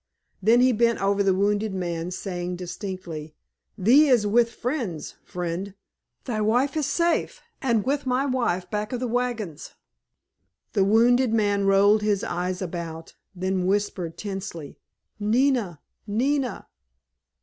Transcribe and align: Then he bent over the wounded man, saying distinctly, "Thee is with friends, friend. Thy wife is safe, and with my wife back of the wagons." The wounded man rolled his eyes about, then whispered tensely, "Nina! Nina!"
Then 0.41 0.61
he 0.61 0.71
bent 0.73 0.99
over 0.99 1.21
the 1.21 1.31
wounded 1.35 1.75
man, 1.75 2.09
saying 2.09 2.55
distinctly, 2.55 3.35
"Thee 3.77 4.07
is 4.07 4.25
with 4.25 4.49
friends, 4.51 5.13
friend. 5.23 5.75
Thy 6.25 6.41
wife 6.41 6.75
is 6.75 6.87
safe, 6.87 7.39
and 7.61 7.85
with 7.85 8.07
my 8.07 8.25
wife 8.25 8.67
back 8.71 8.93
of 8.93 8.99
the 8.99 9.07
wagons." 9.07 9.75
The 10.73 10.83
wounded 10.83 11.33
man 11.35 11.65
rolled 11.67 12.01
his 12.01 12.23
eyes 12.23 12.63
about, 12.63 13.13
then 13.35 13.67
whispered 13.67 14.17
tensely, 14.17 14.79
"Nina! 15.19 15.79
Nina!" 16.07 16.65